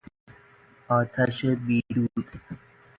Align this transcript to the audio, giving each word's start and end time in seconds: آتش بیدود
آتش 0.89 1.45
بیدود 1.45 2.27